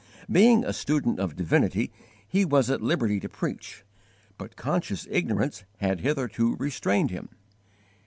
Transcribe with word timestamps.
Being 0.31 0.65
a 0.65 0.73
student 0.73 1.19
of 1.19 1.35
divinity 1.35 1.91
he 2.27 2.43
was 2.43 2.71
at 2.71 2.81
liberty 2.81 3.19
to 3.19 3.29
preach, 3.29 3.83
but 4.35 4.55
conscious 4.55 5.05
ignorance 5.11 5.63
had 5.77 5.99
hitherto 5.99 6.55
restrained 6.57 7.11
him. 7.11 7.29